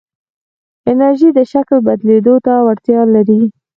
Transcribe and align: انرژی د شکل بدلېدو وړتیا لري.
انرژی 0.89 1.29
د 1.37 1.39
شکل 1.51 1.77
بدلېدو 1.87 2.33
وړتیا 2.67 3.01
لري. 3.15 3.41